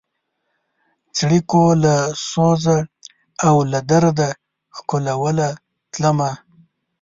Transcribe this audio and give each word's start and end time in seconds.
څړیکو 1.17 1.63
له 1.83 1.95
سوزه 2.31 2.77
او 3.47 3.55
له 3.71 3.79
درده 3.91 4.29
ښکلوله 4.77 5.47
تلمه 5.93 6.31